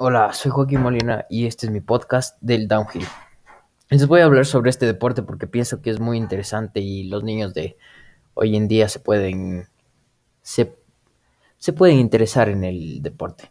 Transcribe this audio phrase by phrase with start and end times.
[0.00, 3.04] Hola, soy Joaquín Molina y este es mi podcast del Downhill.
[3.90, 7.24] Les voy a hablar sobre este deporte porque pienso que es muy interesante y los
[7.24, 7.76] niños de
[8.34, 9.66] hoy en día se pueden
[10.40, 10.72] se,
[11.56, 13.50] se pueden interesar en el deporte.